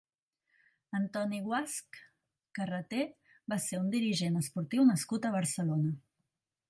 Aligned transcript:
Antoni 0.99 1.41
Guasch 1.49 1.83
Carreté 2.59 3.03
va 3.53 3.59
ser 3.67 3.83
un 3.83 3.93
dirigent 3.97 4.41
esportiu 4.41 4.87
nascut 4.93 5.29
a 5.31 5.35
Barcelona. 5.41 5.95